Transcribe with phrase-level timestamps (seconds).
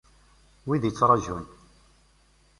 [0.67, 1.45] Wid yettraǧun.